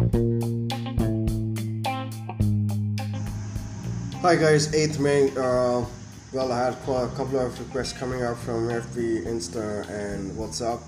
Hi 0.00 0.06
guys, 4.34 4.72
8th 4.72 4.98
May. 4.98 5.28
Uh, 5.36 5.84
well, 6.32 6.50
I 6.50 6.58
had 6.58 6.72
a 6.72 6.76
couple 7.16 7.38
of 7.38 7.58
requests 7.60 7.92
coming 7.92 8.22
up 8.22 8.38
from 8.38 8.68
FB, 8.68 9.26
Insta, 9.26 9.86
and 9.90 10.32
WhatsApp. 10.38 10.80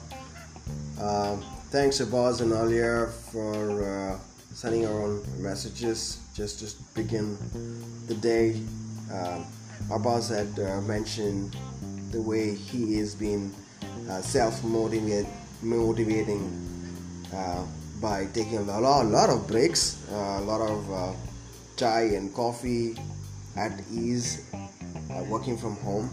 Uh, 0.99 1.37
thanks 1.69 2.01
Abaz 2.01 2.41
and 2.41 2.53
Alia 2.55 3.09
for 3.31 3.85
uh, 3.85 4.19
sending 4.55 4.87
our 4.87 5.03
own 5.03 5.23
messages 5.43 6.19
just 6.35 6.61
to 6.61 6.73
begin 6.95 7.37
the 8.07 8.15
day. 8.15 8.63
Uh, 9.13 9.45
Abaz 9.91 10.31
had 10.35 10.59
uh, 10.59 10.81
mentioned 10.81 11.55
the 12.13 12.23
way 12.23 12.55
he 12.55 12.95
is 12.99 13.15
been 13.15 13.55
uh, 14.09 14.23
self-motivating 14.23 15.29
uh, 17.35 17.67
by 18.03 18.27
taking 18.35 18.59
a 18.59 18.81
lot, 18.81 19.07
a 19.07 19.09
lot 19.09 19.31
of 19.31 19.47
breaks, 19.47 19.97
uh, 20.11 20.41
a 20.41 20.45
lot 20.45 20.61
of 20.61 20.93
uh, 20.93 21.13
chai 21.77 22.03
and 22.19 22.35
coffee 22.35 22.97
at 23.57 23.81
ease, 23.93 24.45
uh, 24.53 25.23
working 25.29 25.57
from 25.57 25.77
home, 25.77 26.11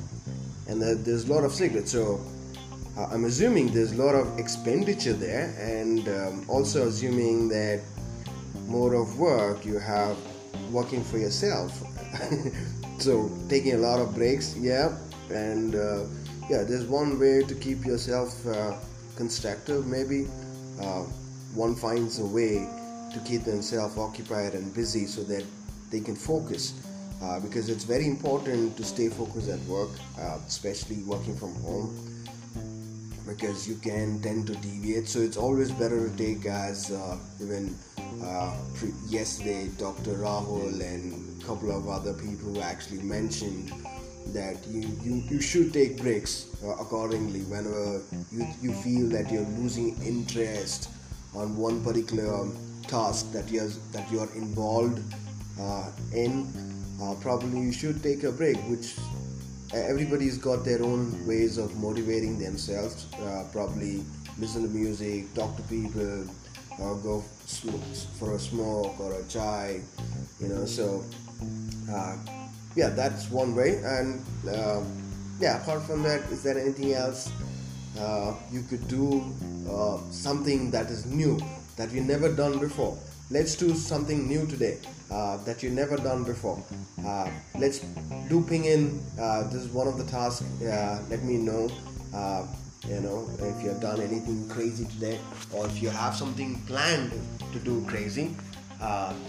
and 0.67 0.79
there's 0.79 1.27
a 1.27 1.33
lot 1.33 1.43
of 1.43 1.51
secrets. 1.51 1.91
So 1.91 2.23
I'm 2.95 3.25
assuming 3.25 3.73
there's 3.73 3.93
a 3.93 4.03
lot 4.03 4.13
of 4.13 4.37
expenditure 4.37 5.13
there, 5.13 5.55
and 5.57 6.07
um, 6.07 6.45
also 6.47 6.87
assuming 6.87 7.49
that 7.49 7.81
mode 8.67 8.93
of 8.93 9.17
work 9.17 9.65
you 9.65 9.79
have 9.79 10.15
working 10.71 11.03
for 11.03 11.17
yourself. 11.17 11.71
so 12.99 13.31
taking 13.49 13.73
a 13.73 13.77
lot 13.77 13.99
of 13.99 14.13
breaks, 14.13 14.55
yeah, 14.55 14.95
and 15.31 15.73
uh, 15.73 16.03
yeah, 16.49 16.63
there's 16.63 16.85
one 16.85 17.19
way 17.19 17.41
to 17.41 17.55
keep 17.55 17.83
yourself 17.83 18.45
uh, 18.45 18.75
constructive. 19.15 19.87
Maybe 19.87 20.27
uh, 20.81 21.05
one 21.53 21.75
finds 21.75 22.19
a 22.19 22.25
way 22.25 22.67
to 23.13 23.19
keep 23.25 23.43
themselves 23.43 23.97
occupied 23.97 24.53
and 24.53 24.73
busy 24.73 25.05
so 25.05 25.23
that 25.23 25.43
they 25.89 25.99
can 25.99 26.15
focus 26.15 26.73
uh, 27.21 27.39
because 27.39 27.69
it's 27.69 27.83
very 27.83 28.05
important 28.05 28.77
to 28.77 28.83
stay 28.83 29.09
focused 29.09 29.49
at 29.49 29.59
work, 29.61 29.89
uh, 30.19 30.37
especially 30.47 31.03
working 31.03 31.35
from 31.35 31.53
home, 31.55 31.93
because 33.27 33.67
you 33.67 33.75
can 33.75 34.21
tend 34.21 34.47
to 34.47 34.55
deviate. 34.55 35.07
So 35.07 35.19
it's 35.19 35.35
always 35.35 35.71
better 35.71 36.09
to 36.09 36.17
take 36.17 36.45
as 36.45 36.91
uh, 36.91 37.17
even 37.41 37.75
uh, 38.23 38.55
pre- 38.75 38.93
yesterday, 39.07 39.69
Dr. 39.77 40.13
Rahul 40.13 40.79
and 40.81 41.41
a 41.41 41.45
couple 41.45 41.75
of 41.75 41.89
other 41.89 42.13
people 42.13 42.63
actually 42.63 43.01
mentioned 43.01 43.73
that 44.27 44.55
you, 44.67 44.87
you, 45.03 45.23
you 45.29 45.41
should 45.41 45.73
take 45.73 45.97
breaks 45.97 46.47
uh, 46.63 46.69
accordingly 46.79 47.41
whenever 47.41 48.01
you, 48.31 48.47
you 48.61 48.73
feel 48.73 49.09
that 49.09 49.31
you're 49.31 49.47
losing 49.57 50.01
interest 50.03 50.89
on 51.35 51.55
one 51.55 51.83
particular 51.83 52.47
task 52.87 53.31
that 53.31 53.49
you're 53.49 53.69
that 53.91 54.09
you're 54.11 54.31
involved 54.35 55.01
uh, 55.59 55.91
in 56.13 56.51
uh, 57.01 57.13
probably 57.21 57.59
you 57.59 57.71
should 57.71 58.01
take 58.01 58.23
a 58.23 58.31
break 58.31 58.57
which 58.67 58.95
everybody's 59.73 60.37
got 60.37 60.65
their 60.65 60.81
own 60.83 61.25
ways 61.27 61.57
of 61.57 61.75
motivating 61.77 62.39
themselves. 62.39 63.05
Uh, 63.13 63.43
probably 63.51 64.03
listen 64.37 64.63
to 64.63 64.69
music 64.69 65.33
talk 65.35 65.55
to 65.55 65.63
people 65.63 66.25
or 66.79 66.95
go 66.97 67.23
for 68.17 68.35
a 68.35 68.39
smoke 68.39 68.97
or 68.99 69.13
a 69.13 69.23
chai 69.27 69.81
you 70.39 70.47
know 70.47 70.65
so 70.65 71.03
uh, 71.91 72.15
yeah 72.75 72.89
that's 72.89 73.29
one 73.29 73.55
way. 73.55 73.81
And 73.83 74.25
uh, 74.49 74.81
yeah 75.39 75.61
apart 75.61 75.83
from 75.83 76.03
that 76.03 76.21
is 76.31 76.43
there 76.43 76.57
anything 76.57 76.93
else 76.93 77.31
uh, 77.99 78.33
you 78.51 78.61
could 78.63 78.87
do 78.87 79.23
uh, 79.69 79.97
something 80.11 80.71
that 80.71 80.89
is 80.89 81.05
new 81.05 81.39
that 81.75 81.91
we 81.91 81.99
never 81.99 82.33
done 82.33 82.59
before 82.59 82.97
let's 83.31 83.55
do 83.55 83.75
something 83.75 84.27
new 84.27 84.45
today 84.47 84.77
uh, 85.11 85.37
that 85.37 85.63
you 85.63 85.69
never 85.69 85.97
done 85.97 86.23
before. 86.23 86.61
Uh, 87.05 87.29
let's 87.57 87.79
do 88.29 88.41
ping 88.43 88.65
in. 88.65 89.01
Uh, 89.19 89.43
this 89.43 89.63
is 89.63 89.67
one 89.69 89.87
of 89.87 89.97
the 89.97 90.03
tasks. 90.05 90.45
Uh, 90.61 91.01
let 91.09 91.23
me 91.23 91.37
know. 91.37 91.69
You 92.87 93.01
know 93.01 93.29
if 93.39 93.61
you 93.61 93.69
have 93.69 93.81
done 93.81 93.99
anything 93.99 94.47
crazy 94.49 94.85
today, 94.85 95.19
or 95.53 95.65
if 95.65 95.81
you 95.81 95.89
have 95.89 96.15
something 96.15 96.61
planned 96.65 97.11
to 97.51 97.59
do 97.59 97.85
crazy. 97.85 98.35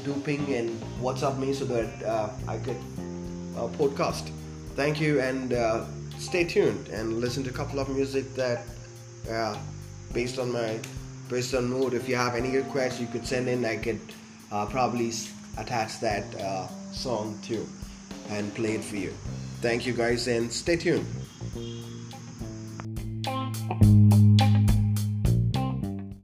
Do 0.05 0.15
ping 0.25 0.55
and 0.55 0.81
WhatsApp 1.03 1.39
me 1.39 1.53
so 1.53 1.65
that 1.65 2.39
I 2.47 2.59
could 2.59 2.81
podcast. 3.79 4.31
Thank 4.75 5.01
you 5.01 5.21
and 5.21 5.53
uh, 5.53 5.85
stay 6.19 6.45
tuned 6.45 6.89
and 6.89 7.21
listen 7.21 7.43
to 7.45 7.51
a 7.51 7.53
couple 7.53 7.79
of 7.79 7.89
music 7.89 8.35
that 8.35 8.63
uh, 9.31 9.57
based 10.13 10.39
on 10.39 10.53
my 10.53 10.79
based 11.29 11.55
on 11.55 11.69
mood. 11.69 11.95
If 11.95 12.09
you 12.09 12.17
have 12.17 12.35
any 12.35 12.57
requests, 12.57 13.01
you 13.01 13.07
could 13.07 13.27
send 13.27 13.49
in. 13.49 13.65
I 13.65 13.77
could 13.77 14.01
uh, 14.51 14.67
probably 14.67 15.13
attach 15.57 16.01
that 16.01 16.25
uh, 16.41 16.69
song 16.93 17.39
to 17.45 17.67
and 18.31 18.55
play 18.55 18.75
it 18.75 18.85
for 18.85 18.97
you. 18.97 19.13
Thank 19.61 19.87
you 19.87 19.93
guys 19.93 20.29
and 20.29 20.53
stay 20.53 20.77
tuned. 20.77 21.07